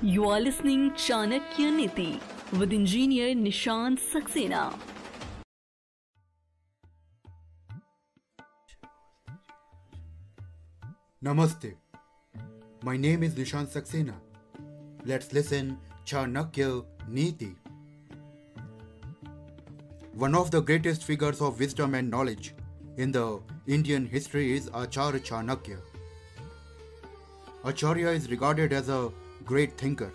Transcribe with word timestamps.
You 0.00 0.28
are 0.28 0.40
listening 0.40 0.92
Chanakya 0.92 1.74
Niti 1.74 2.20
with 2.52 2.72
engineer 2.72 3.34
Nishant 3.34 3.98
Saxena. 3.98 4.72
Namaste. 11.20 11.74
My 12.84 12.96
name 12.96 13.24
is 13.24 13.34
Nishant 13.34 13.66
Saxena. 13.66 14.14
Let's 15.04 15.32
listen 15.32 15.76
Chanakya 16.06 16.84
Niti. 17.08 17.56
One 20.12 20.36
of 20.36 20.52
the 20.52 20.60
greatest 20.60 21.02
figures 21.02 21.40
of 21.40 21.58
wisdom 21.58 21.96
and 21.96 22.08
knowledge 22.08 22.54
in 22.98 23.10
the 23.10 23.40
Indian 23.66 24.06
history 24.06 24.52
is 24.56 24.70
Acharya 24.72 25.18
Chanakya. 25.18 25.78
Acharya 27.64 28.10
is 28.10 28.30
regarded 28.30 28.72
as 28.72 28.88
a 28.88 29.10
great 29.48 29.76
thinker 29.78 30.12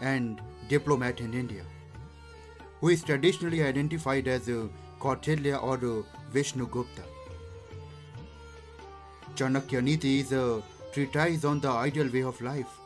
and 0.00 0.40
diplomat 0.68 1.20
in 1.20 1.32
India, 1.32 1.62
who 2.80 2.88
is 2.94 3.02
traditionally 3.02 3.62
identified 3.62 4.28
as 4.28 4.48
Kautilya 5.00 5.62
or 5.62 6.04
Vishnu 6.32 6.66
Gupta. 6.66 7.02
Chanakya 9.34 9.82
Niti 9.82 10.20
is 10.20 10.32
a 10.32 10.62
treatise 10.92 11.44
on 11.44 11.60
the 11.60 11.68
ideal 11.68 12.08
way 12.12 12.22
of 12.22 12.40
life 12.40 12.78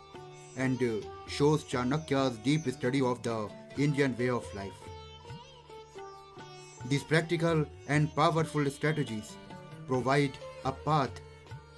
and 0.57 0.81
shows 1.27 1.65
Chanakya's 1.65 2.39
deep 2.39 2.69
study 2.71 3.03
of 3.03 3.23
the 3.23 3.51
Indian 3.77 4.17
way 4.17 4.31
of 4.31 4.47
life. 4.55 4.73
These 6.89 7.05
practical 7.05 7.65
and 7.89 8.15
powerful 8.15 8.71
strategies 8.71 9.33
provide 9.87 10.39
a 10.65 10.73
path 10.73 11.21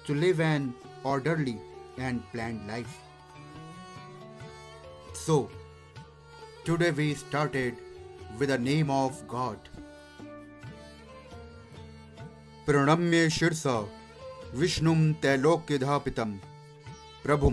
to 0.05 0.13
live 0.13 0.39
an 0.39 0.73
orderly 1.03 1.57
and 1.97 2.23
planned 2.31 2.67
life. 2.67 2.99
So, 5.20 5.50
today 6.64 6.90
we 6.90 7.14
started 7.14 7.76
with 8.38 8.48
the 8.48 8.58
name 8.58 8.90
of 8.90 9.26
God. 9.28 9.58
प्रणम्य 12.66 13.28
शीर्षा 13.30 13.76
विष्णुं 14.60 15.00
तैलोक्यधापितं 15.22 16.30
प्रभुं 17.24 17.52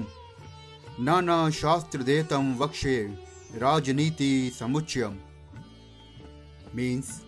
नानाशास्त्रदेतं 1.06 2.56
वक्षे 2.62 2.98
राजनीति 3.64 4.32
समुच्चयम् 4.60 5.20
means 6.74 7.22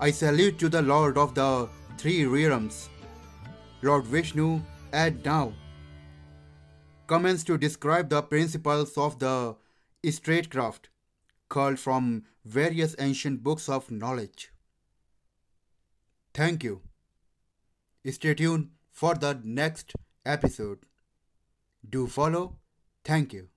I 0.00 0.10
salute 0.10 0.58
to 0.58 0.68
the 0.68 0.82
Lord 0.82 1.16
of 1.16 1.34
the 1.34 1.68
three 1.96 2.26
realms, 2.26 2.88
Lord 3.82 4.04
Vishnu, 4.04 4.60
and 4.92 5.24
now 5.24 5.52
comments 7.07 7.43
to 7.45 7.57
describe 7.57 8.09
the 8.09 8.21
principles 8.21 8.97
of 8.97 9.19
the 9.19 9.55
statecraft, 10.09 10.89
culled 11.49 11.79
from 11.79 12.23
various 12.45 12.95
ancient 12.99 13.43
books 13.43 13.67
of 13.69 13.89
knowledge. 13.89 14.51
Thank 16.33 16.63
you. 16.63 16.81
Stay 18.09 18.33
tuned 18.35 18.69
for 18.91 19.15
the 19.15 19.39
next 19.43 19.93
episode. 20.25 20.79
Do 21.89 22.07
follow. 22.07 22.57
Thank 23.03 23.33
you. 23.33 23.49